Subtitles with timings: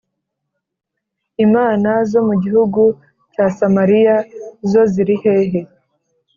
[1.45, 2.81] Imana zo mu gihugu
[3.33, 4.15] cya Samariya
[4.71, 5.61] zo ziri hehe?